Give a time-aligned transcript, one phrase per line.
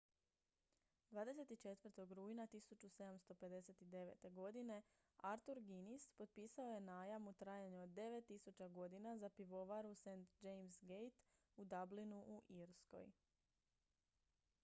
[1.11, 2.05] 24.
[2.19, 4.31] rujna 1759.
[4.39, 4.77] godine
[5.33, 10.07] arthur guinness potpisao je najam u trajanju od 9000 godina za pivovaru st
[10.41, 11.21] james' gate
[11.55, 13.11] u dublinu u irskoj